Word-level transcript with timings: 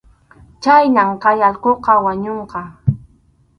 Chhaynam 0.63 1.11
kay 1.23 1.39
allquqa 1.47 1.93
wañunqa. 2.05 2.61